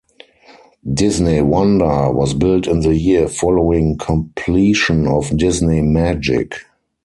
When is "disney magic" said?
5.37-6.55